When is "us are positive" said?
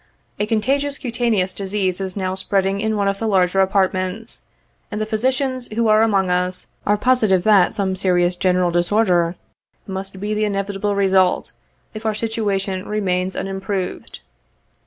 6.31-7.43